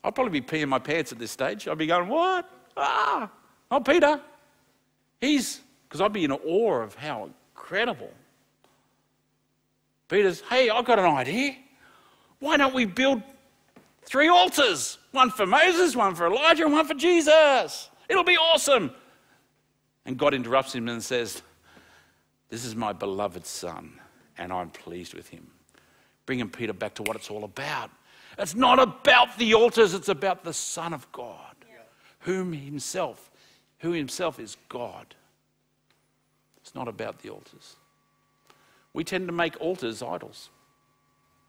[0.04, 1.68] I'd probably be peeing my pants at this stage.
[1.68, 2.50] I'd be going, what?
[2.76, 3.30] Ah,
[3.72, 4.22] oh, Peter.
[5.20, 8.12] He's, because I'd be in awe of how incredible.
[10.08, 11.56] Peter's, hey, I've got an idea.
[12.40, 13.22] Why don't we build
[14.08, 14.98] three altars?
[15.12, 17.90] One for Moses, one for Elijah, and one for Jesus.
[18.10, 18.92] It'll be awesome.
[20.06, 21.44] And God interrupts him and says,
[22.50, 24.00] This is my beloved son,
[24.40, 25.52] and I'm pleased with him
[26.28, 27.90] bringing Peter back to what it's all about.
[28.38, 31.78] It's not about the altars, it's about the Son of God, yeah.
[32.20, 33.32] whom himself,
[33.80, 35.16] who himself is God.
[36.62, 37.78] It's not about the altars.
[38.94, 40.50] We tend to make altars idols.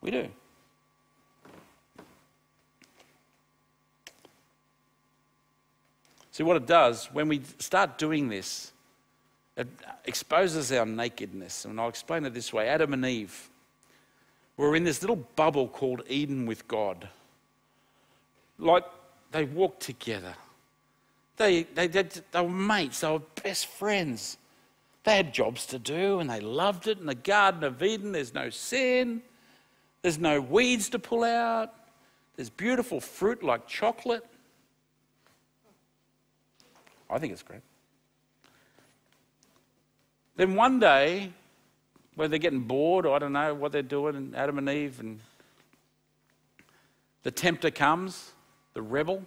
[0.00, 0.28] We do.
[6.38, 8.70] See, what it does, when we start doing this,
[9.56, 9.66] it
[10.04, 11.64] exposes our nakedness.
[11.64, 13.50] And I'll explain it this way Adam and Eve
[14.56, 17.08] were in this little bubble called Eden with God.
[18.56, 18.84] Like
[19.32, 20.32] they walked together.
[21.38, 24.38] They, they, they, they were mates, they were best friends.
[25.02, 27.00] They had jobs to do and they loved it.
[27.00, 29.22] In the Garden of Eden, there's no sin,
[30.02, 31.74] there's no weeds to pull out,
[32.36, 34.24] there's beautiful fruit like chocolate.
[37.10, 37.62] I think it's great.
[40.36, 41.32] Then one day,
[42.14, 45.00] whether they're getting bored or I don't know what they're doing, and Adam and Eve,
[45.00, 45.20] and
[47.22, 48.32] the tempter comes,
[48.74, 49.24] the rebel,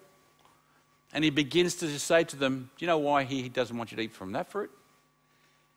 [1.14, 3.98] and he begins to say to them, Do you know why he doesn't want you
[3.98, 4.72] to eat from that fruit?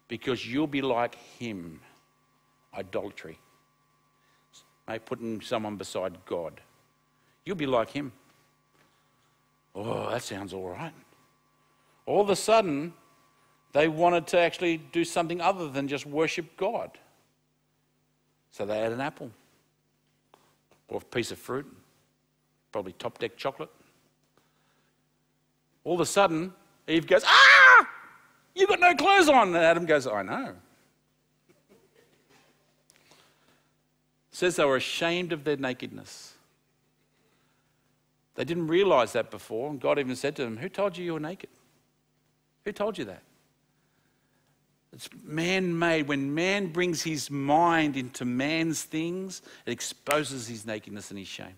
[0.07, 1.81] Because you'll be like him.
[2.77, 3.39] Idolatry.
[4.87, 6.61] May putting someone beside God.
[7.45, 8.13] You'll be like him.
[9.75, 10.93] Oh, that sounds all right.
[12.07, 12.93] All of a sudden,
[13.73, 16.91] they wanted to actually do something other than just worship God.
[18.51, 19.31] So they had an apple
[20.89, 21.67] or a piece of fruit,
[22.71, 23.71] probably top deck chocolate.
[25.83, 26.53] All of a sudden,
[26.87, 27.89] Eve goes, Ah!
[28.55, 29.49] You've got no clothes on.
[29.49, 30.55] And Adam goes, I know.
[34.31, 36.35] says they were ashamed of their nakedness.
[38.35, 41.13] They didn't realize that before, and God even said to them, Who told you you
[41.15, 41.51] were naked?
[42.65, 43.23] Who told you that?
[44.93, 46.07] It's man made.
[46.07, 51.57] When man brings his mind into man's things, it exposes his nakedness and his shame.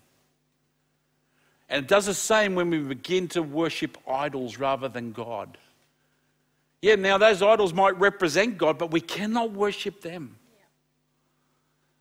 [1.69, 5.59] And it does the same when we begin to worship idols rather than God.
[6.81, 10.37] Yeah, now those idols might represent God, but we cannot worship them.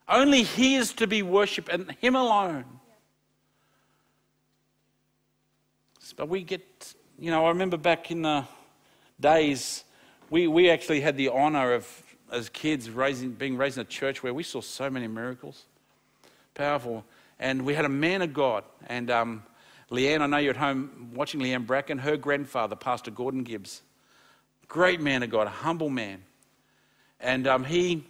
[0.08, 0.15] Yeah.
[0.15, 2.65] Only He is to be worshipped and Him alone.
[2.68, 2.94] Yeah.
[6.15, 8.46] But we get you know, I remember back in the
[9.19, 9.84] days,
[10.30, 14.23] we, we actually had the honor of, as kids, raising, being raised in a church
[14.23, 15.63] where we saw so many miracles.
[16.54, 17.04] Powerful.
[17.39, 18.63] And we had a man of God.
[18.88, 19.43] And um,
[19.91, 23.82] Leanne, I know you're at home watching Leanne Bracken, her grandfather, Pastor Gordon Gibbs.
[24.67, 26.23] Great man of God, a humble man.
[27.19, 28.04] And um, he,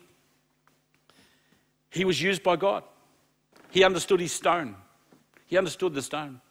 [1.89, 2.83] he was used by God.
[3.71, 4.75] He understood his stone.
[5.47, 6.41] He understood the stone.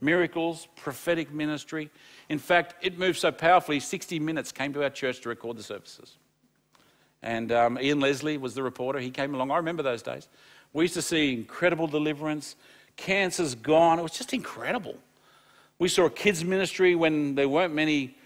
[0.00, 1.90] Miracles, prophetic ministry.
[2.28, 5.62] In fact, it moved so powerfully, 60 Minutes came to our church to record the
[5.62, 6.16] services.
[7.22, 9.00] And um, Ian Leslie was the reporter.
[9.00, 9.50] He came along.
[9.50, 10.28] I remember those days.
[10.72, 12.54] We used to see incredible deliverance.
[12.96, 13.98] Cancer's gone.
[13.98, 14.96] It was just incredible.
[15.78, 18.16] We saw a kids' ministry when there weren't many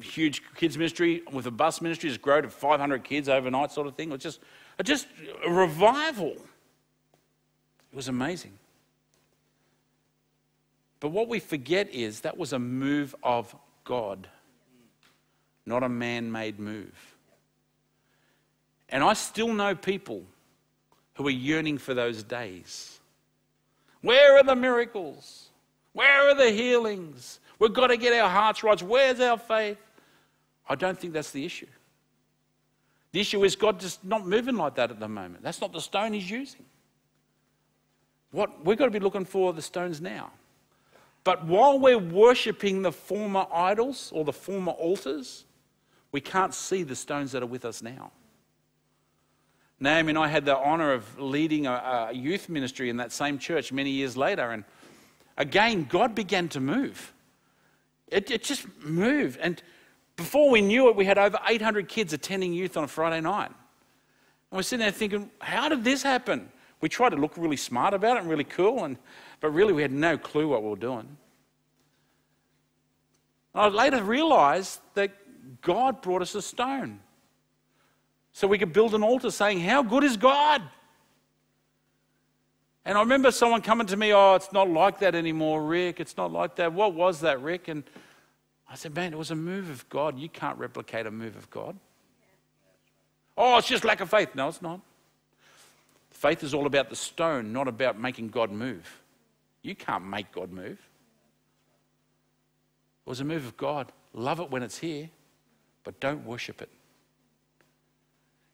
[0.00, 3.94] huge kids' ministry with a bus ministry, just grow to 500 kids overnight, sort of
[3.94, 4.10] thing.
[4.10, 4.40] It was just,
[4.82, 5.06] just
[5.44, 6.32] a revival.
[6.32, 8.52] It was amazing.
[11.02, 14.28] But what we forget is that was a move of God,
[15.66, 17.16] not a man made move.
[18.88, 20.22] And I still know people
[21.14, 23.00] who are yearning for those days.
[24.02, 25.48] Where are the miracles?
[25.92, 27.40] Where are the healings?
[27.58, 28.80] We've got to get our hearts right.
[28.80, 29.78] Where's our faith?
[30.68, 31.66] I don't think that's the issue.
[33.10, 35.42] The issue is God just not moving like that at the moment.
[35.42, 36.64] That's not the stone He's using.
[38.30, 40.30] What we've got to be looking for the stones now.
[41.24, 45.44] But while we're worshipping the former idols or the former altars,
[46.10, 48.10] we can't see the stones that are with us now.
[49.78, 53.38] Naomi and I had the honor of leading a, a, youth ministry in that same
[53.38, 54.50] church many years later.
[54.50, 54.64] And
[55.36, 57.12] again, God began to move.
[58.08, 59.38] It, it just moved.
[59.40, 59.60] And
[60.16, 63.48] before we knew it, we had over 800 kids attending youth on a Friday night.
[63.48, 66.50] And we're sitting there thinking, how did this happen?
[66.80, 68.98] We tried to look really smart about it and really cool, and,
[69.42, 71.16] but really we had no clue what we were doing.
[73.54, 75.10] I later realized that
[75.60, 77.00] God brought us a stone
[78.32, 80.62] so we could build an altar saying, How good is God?
[82.84, 86.00] And I remember someone coming to me, Oh, it's not like that anymore, Ric.
[86.00, 86.72] It's not like that.
[86.72, 87.68] What was that, Ric?
[87.68, 87.82] And
[88.70, 90.18] I said, Man, it was a move of God.
[90.18, 91.76] You can't replicate a move of God.
[93.36, 94.34] Oh, it's just lack of faith.
[94.36, 94.80] No, it's not.
[96.10, 99.01] Faith is all about the stone, not about making God move.
[99.62, 100.78] You can't make God move.
[103.06, 103.92] It was a move of God.
[104.12, 105.08] Love it when it's here,
[105.84, 106.68] but don't worship it.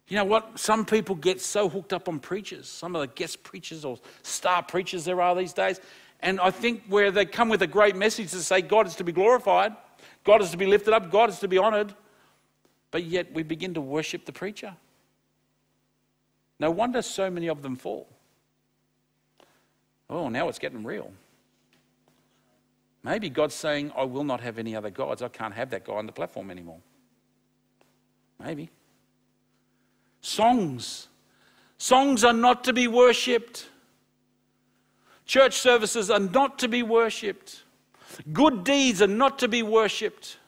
[0.08, 0.58] You know what?
[0.58, 4.62] Some people get so hooked up on preachers, some of the guest preachers or star
[4.62, 5.80] preachers there are these days.
[6.20, 9.04] And I think where they come with a great message to say God is to
[9.04, 9.76] be glorified,
[10.24, 11.94] God is to be lifted up, God is to be honored,
[12.90, 14.74] but yet we begin to worship the preacher.
[16.58, 18.08] No wonder so many of them fall.
[20.10, 21.12] Oh, now it's getting real.
[23.02, 25.22] Maybe God's saying, I will not have any other gods.
[25.22, 26.78] I can't have that guy on the platform anymore.
[28.42, 28.70] Maybe.
[30.20, 31.08] Songs.
[31.78, 33.68] Songs are not to be worshipped.
[35.26, 37.62] Church services are not to be worshipped.
[38.32, 40.38] Good deeds are not to be worshipped.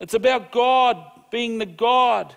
[0.00, 0.98] It's about God
[1.30, 2.34] being the God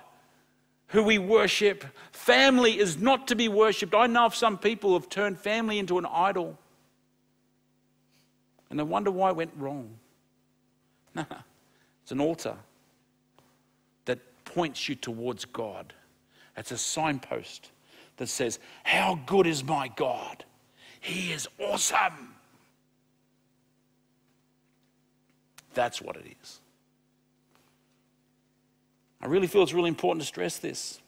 [0.87, 1.83] who we worship.
[2.11, 3.93] Family is not to be worshipped.
[3.93, 6.57] I know of some people who have turned family into an idol.
[8.69, 9.89] And they wonder why it went wrong.
[11.15, 11.25] No,
[12.03, 12.55] it's an altar
[14.05, 15.93] that points you towards God.
[16.55, 17.71] It's a signpost
[18.17, 20.43] that says, How good is my God?
[20.99, 22.33] He is awesome.
[25.73, 26.59] That's what it is.
[29.27, 31.01] I really feel it's really important to stress this.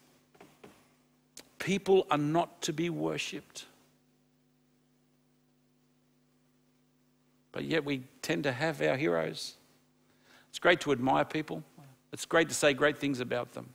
[1.58, 3.63] People are not to be worshipped.
[7.53, 9.53] But yet we tend to have our heroes.
[10.49, 11.63] It's great to admire people,
[12.12, 13.69] it's great to say great things about them.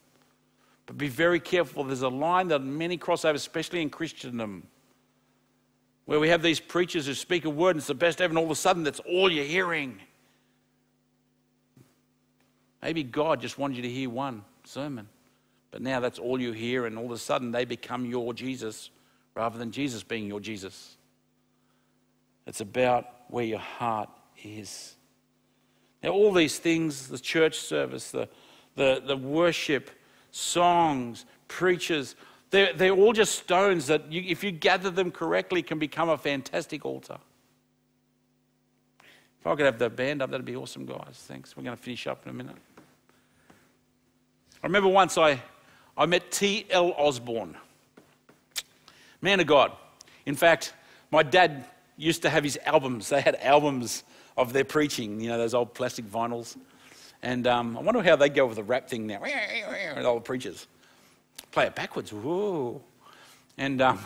[0.84, 1.82] But be very careful.
[1.82, 4.66] There's a line that many cross over, especially in Christendom,
[6.04, 8.36] where we have these preachers who speak a word and it's the best ever, and
[8.36, 10.00] all of a sudden that's all you're hearing.
[12.84, 15.08] Maybe God just wanted you to hear one sermon,
[15.72, 18.90] but now that's all you hear, and all of a sudden they become your Jesus
[19.34, 20.96] rather than Jesus being your Jesus.
[22.46, 24.10] It's about where your heart
[24.44, 24.94] is.
[26.02, 28.28] Now, all these things the church service, the,
[28.76, 29.90] the, the worship,
[30.30, 32.14] songs, preachers
[32.54, 36.16] they're, they're all just stones that, you, if you gather them correctly, can become a
[36.16, 37.18] fantastic altar.
[39.40, 41.24] If I could have the band up, that'd be awesome, guys.
[41.26, 41.56] Thanks.
[41.56, 42.54] We're going to finish up in a minute.
[44.64, 45.42] I remember once I,
[45.94, 46.94] I met T.L.
[46.96, 47.54] Osborn,
[49.20, 49.72] man of God.
[50.24, 50.72] In fact,
[51.10, 51.66] my dad
[51.98, 53.10] used to have his albums.
[53.10, 54.04] They had albums
[54.38, 56.56] of their preaching, you know, those old plastic vinyls.
[57.22, 59.20] And um, I wonder how they go with the rap thing now.
[59.20, 60.66] The old preachers
[61.52, 62.10] play it backwards.
[62.10, 62.80] Whoa.
[63.58, 63.98] And um,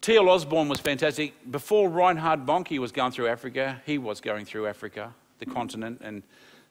[0.00, 0.30] T.L.
[0.30, 1.34] Osborn was fantastic.
[1.50, 6.22] Before Reinhard Bonnke was going through Africa, he was going through Africa, the continent, and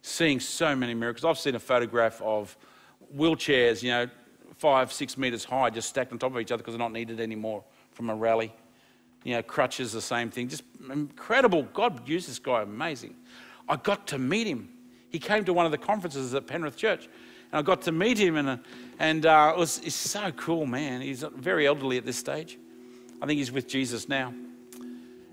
[0.05, 1.25] seeing so many miracles.
[1.25, 2.55] I've seen a photograph of
[3.15, 4.07] wheelchairs, you know,
[4.55, 7.19] five, six meters high, just stacked on top of each other because they're not needed
[7.19, 8.53] anymore from a rally.
[9.23, 10.47] You know, crutches, the same thing.
[10.47, 11.63] Just incredible.
[11.73, 13.15] God used this guy, amazing.
[13.67, 14.69] I got to meet him.
[15.09, 17.09] He came to one of the conferences at Penrith Church,
[17.51, 18.59] and I got to meet him, and,
[18.99, 21.01] and uh, it was so cool, man.
[21.01, 22.59] He's very elderly at this stage.
[23.21, 24.33] I think he's with Jesus now.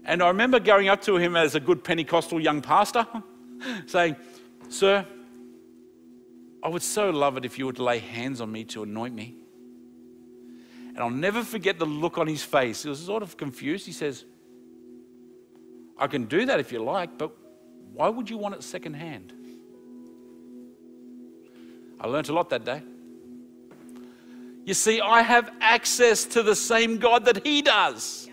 [0.04, 3.06] And I remember going up to him as a good Pentecostal young pastor,
[3.86, 4.16] saying,
[4.72, 5.06] Sir,
[6.62, 9.34] I would so love it if you would lay hands on me to anoint me.
[10.88, 12.82] And I'll never forget the look on his face.
[12.82, 13.84] He was sort of confused.
[13.84, 14.24] He says,
[15.98, 17.32] I can do that if you like, but
[17.92, 19.34] why would you want it secondhand?
[22.00, 22.82] I learnt a lot that day.
[24.64, 28.30] You see, I have access to the same God that he does.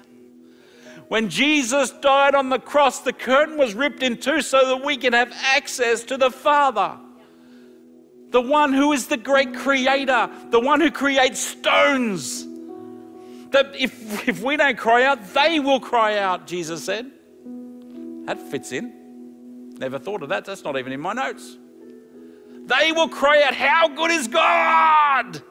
[1.09, 4.95] When Jesus died on the cross, the curtain was ripped in two so that we
[4.95, 6.97] can have access to the Father
[8.31, 12.45] the one who is the great creator, the one who creates stones.
[13.51, 17.11] That if, if we don't cry out, they will cry out, Jesus said.
[18.25, 19.73] That fits in.
[19.79, 20.45] Never thought of that.
[20.45, 21.57] That's not even in my notes.
[22.65, 25.41] They will cry out, How good is God?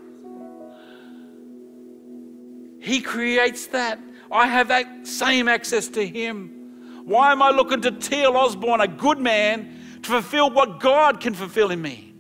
[2.81, 3.99] He creates that.
[4.31, 7.03] I have that same access to Him.
[7.05, 8.37] Why am I looking to T.L.
[8.37, 12.13] Osborn, a good man, to fulfill what God can fulfill in me?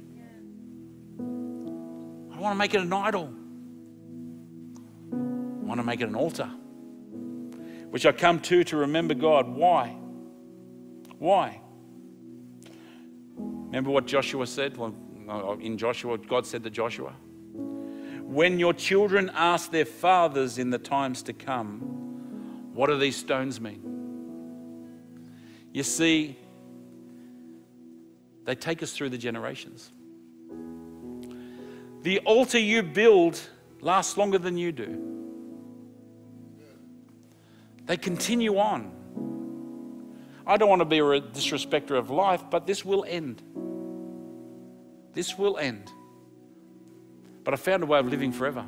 [2.32, 3.32] I want to make it an idol.
[5.12, 6.50] I want to make it an altar,
[7.90, 9.48] which I come to to remember God.
[9.48, 9.96] Why?
[11.18, 11.60] Why?
[13.36, 14.76] Remember what Joshua said?
[14.76, 14.94] Well,
[15.60, 17.12] in Joshua, God said to Joshua,
[18.28, 21.78] When your children ask their fathers in the times to come,
[22.74, 23.80] what do these stones mean?
[25.72, 26.36] You see,
[28.44, 29.90] they take us through the generations.
[32.02, 33.40] The altar you build
[33.80, 35.04] lasts longer than you do.
[37.86, 38.92] They continue on.
[40.46, 43.42] I don't want to be a disrespecter of life, but this will end.
[45.14, 45.90] This will end.
[47.48, 48.62] But I found a way of living forever.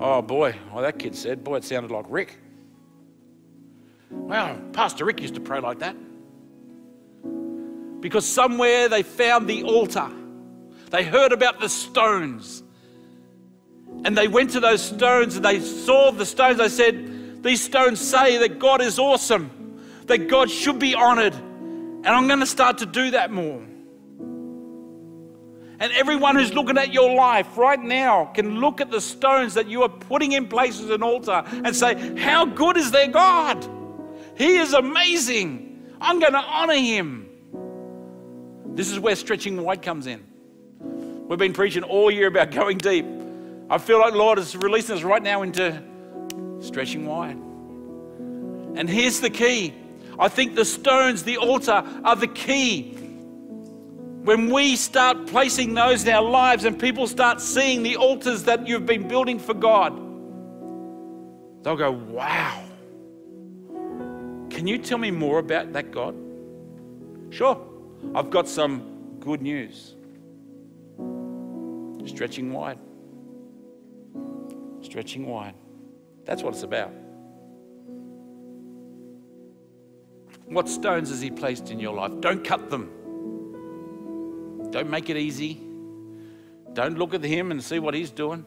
[0.00, 2.34] Oh boy, well, that kid said, boy, it sounded like Ric.
[4.10, 5.94] Well, Pastor Ric used to pray like that.
[8.00, 10.10] Because somewhere they found the altar
[10.88, 12.62] they heard about the stones.
[14.06, 16.56] And they went to those stones and they saw the stones.
[16.56, 21.34] They said, These stones say that God is awesome, that God should be honored.
[21.34, 23.67] And I'm going to start to do that more.
[25.80, 29.68] And everyone who's looking at your life right now can look at the stones that
[29.68, 33.66] you are putting in place as an altar and say, How good is their God?
[34.36, 35.96] He is amazing.
[36.00, 37.28] I'm going to honor him.
[38.74, 40.24] This is where stretching wide comes in.
[41.28, 43.04] We've been preaching all year about going deep.
[43.70, 45.82] I feel like Lord is releasing us right now into
[46.60, 47.36] stretching wide.
[47.36, 49.74] And here's the key
[50.18, 52.97] I think the stones, the altar, are the key.
[54.28, 58.68] When we start placing those in our lives and people start seeing the altars that
[58.68, 59.96] you've been building for God,
[61.62, 62.62] they'll go, Wow.
[64.50, 66.14] Can you tell me more about that God?
[67.30, 67.58] Sure.
[68.14, 69.94] I've got some good news
[72.04, 72.78] stretching wide.
[74.82, 75.54] Stretching wide.
[76.26, 76.92] That's what it's about.
[80.44, 82.12] What stones has He placed in your life?
[82.20, 82.92] Don't cut them.
[84.70, 85.60] Don't make it easy.
[86.72, 88.44] Don't look at Him and see what He's doing.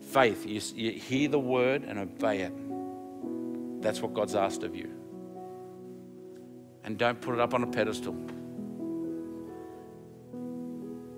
[0.00, 2.52] Faith, you, you hear the word and obey it.
[3.82, 4.90] That's what God's asked of you.
[6.84, 8.16] And don't put it up on a pedestal.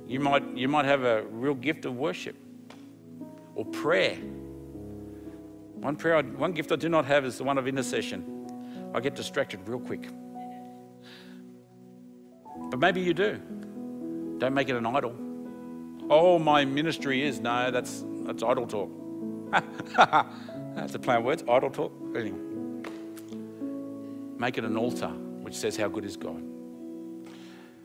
[0.07, 2.37] You might, you might have a real gift of worship
[3.55, 4.17] or prayer.
[5.75, 8.91] One prayer, I, one gift I do not have is the one of intercession.
[8.95, 10.09] I get distracted real quick.
[12.71, 13.41] But maybe you do.
[14.39, 15.15] Don't make it an idol.
[16.11, 18.91] Oh, my ministry is no, that's that's idle talk.
[20.75, 21.93] that's a play on words, idle talk.
[22.17, 22.39] Anyway,
[24.39, 26.43] make it an altar which says how good is God.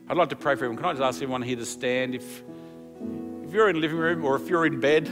[0.06, 0.76] I'd like to pray for everyone.
[0.76, 2.14] Can I just ask everyone here to stand?
[2.14, 2.42] If,
[3.42, 5.08] if you're in the living room or if you're in bed,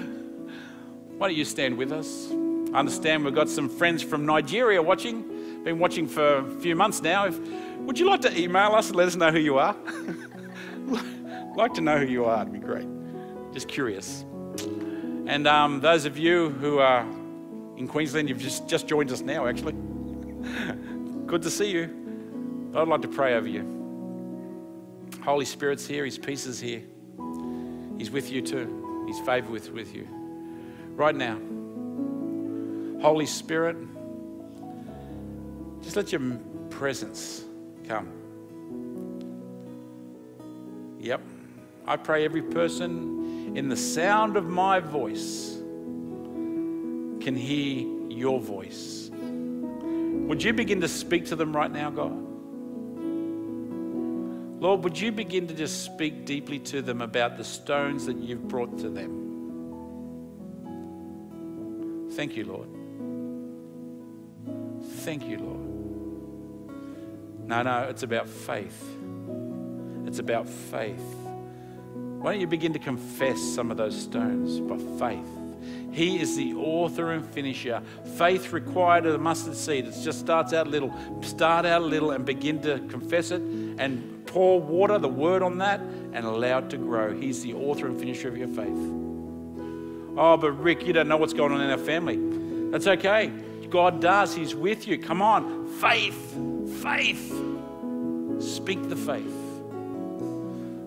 [1.17, 2.31] why don't you stand with us?
[2.75, 7.01] I understand we've got some friends from Nigeria watching, been watching for a few months
[7.01, 7.27] now.
[7.27, 7.39] If,
[7.79, 9.75] would you like to email us and let us know who you are?
[11.57, 12.87] like to know who you are, it'd be great.
[13.53, 14.25] Just curious.
[15.27, 17.03] And um, those of you who are
[17.77, 19.73] in Queensland, you've just, just joined us now, actually.
[21.27, 22.71] Good to see you.
[22.75, 23.81] I'd like to pray over you.
[25.23, 26.83] Holy Spirit's here, His peace is here.
[27.99, 29.05] He's with you too.
[29.07, 30.09] His favor with, with you.
[30.97, 31.39] Right now,
[33.01, 33.77] Holy Spirit,
[35.83, 36.21] just let your
[36.71, 37.45] presence
[37.87, 38.09] come.
[41.01, 41.21] Yep.
[41.87, 45.57] I pray every person in the sound of my voice
[47.21, 49.11] can hear your voice.
[49.13, 52.19] Would you begin to speak to them right now, God?
[54.63, 58.47] Lord, would you begin to just speak deeply to them about the stones that you've
[58.47, 59.23] brought to them?
[62.13, 62.69] Thank you, Lord.
[65.01, 67.49] Thank you, Lord.
[67.49, 68.81] No, no, it's about faith.
[70.07, 71.03] It's about faith.
[72.23, 75.27] Why don't you begin to confess some of those stones by faith?
[75.91, 77.83] He is the author and finisher.
[78.17, 79.87] Faith required of the mustard seed.
[79.87, 80.95] It just starts out little.
[81.21, 85.81] Start out little and begin to confess it and pour water, the word on that,
[85.81, 87.13] and allow it to grow.
[87.13, 88.69] He's the author and finisher of your faith.
[90.17, 92.21] Oh, but Ric, you don't know what's going on in our family.
[92.71, 93.33] That's okay.
[93.69, 94.33] God does.
[94.33, 94.97] He's with you.
[94.97, 95.67] Come on.
[95.81, 96.39] Faith.
[96.81, 97.35] Faith.
[98.39, 99.42] Speak the faith.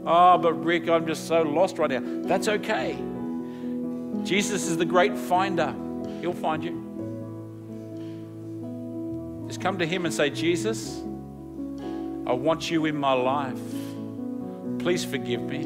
[0.06, 2.02] Oh, but Ric, I'm just so lost right now.
[2.28, 2.94] That's okay.
[4.24, 5.74] Jesus is the great finder.
[6.22, 6.84] He'll find you.
[9.48, 11.00] Just come to Him and say, Jesus,
[12.28, 13.60] I want you in my life.
[14.78, 15.64] Please forgive me.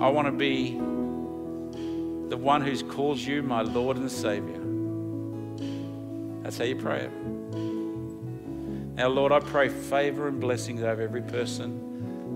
[0.00, 0.74] I want to be
[2.28, 4.60] the one who calls you my Lord and Savior.
[6.44, 7.10] That's how you pray it.
[8.94, 11.89] Now, Lord, I pray favor and blessings over every person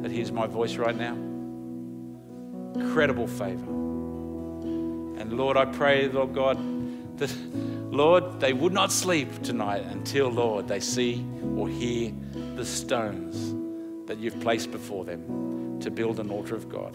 [0.04, 1.14] that hears my voice right now.
[2.74, 3.70] Incredible favor.
[5.18, 6.58] And Lord, I pray, Lord God,
[7.16, 7.34] that,
[7.90, 11.24] Lord, they would not sleep tonight until, Lord, they see
[11.56, 12.12] or hear
[12.54, 13.54] the stones
[14.06, 16.94] that you've placed before them to build an altar of God.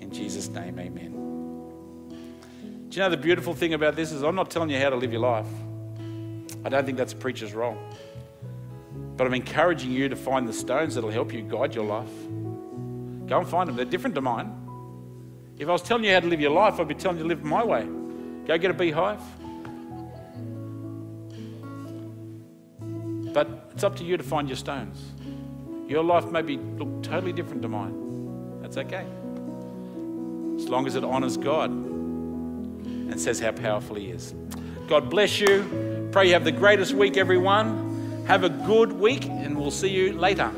[0.00, 1.10] In Jesus' name, amen.
[2.90, 4.96] Do you know the beautiful thing about this is I'm not telling you how to
[4.96, 5.48] live your life.
[6.64, 7.76] I don't think that's a preacher's role.
[9.18, 12.08] But I'm encouraging you to find the stones that'll help you guide your life.
[13.26, 13.74] Go and find them.
[13.74, 14.54] They're different to mine.
[15.58, 17.28] If I was telling you how to live your life, I'd be telling you to
[17.28, 17.84] live my way.
[18.46, 19.20] Go get a beehive.
[23.34, 25.02] But it's up to you to find your stones.
[25.88, 28.60] Your life may be look totally different to mine.
[28.62, 29.04] That's okay.
[30.56, 34.32] As long as it honors God and says how powerful He is.
[34.86, 36.08] God bless you.
[36.12, 37.87] Pray you have the greatest week, everyone.
[38.28, 40.52] Have a good week, and we'll see you later.